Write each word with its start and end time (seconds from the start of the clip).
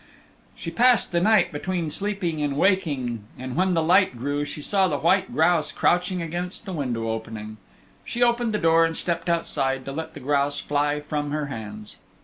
She 0.55 0.71
passed 0.71 1.11
the 1.11 1.21
night 1.21 1.51
between 1.51 1.91
sleeping 1.91 2.41
and 2.41 2.57
waking, 2.57 3.23
and 3.37 3.55
when 3.55 3.75
the 3.75 3.83
light 3.83 4.17
grew 4.17 4.45
she 4.45 4.59
saw 4.59 4.87
the 4.87 4.97
white 4.97 5.31
grouse 5.31 5.71
crouching 5.71 6.23
against 6.23 6.65
the 6.65 6.73
window 6.73 7.11
opening. 7.11 7.57
She 8.03 8.23
opened 8.23 8.51
the 8.51 8.57
door 8.57 8.83
and 8.83 8.97
stepped 8.97 9.29
outside 9.29 9.85
to 9.85 9.91
let 9.91 10.15
the 10.15 10.19
grouse 10.19 10.59
fly 10.59 11.01
from 11.01 11.29
her 11.29 11.45
hands. 11.53 11.97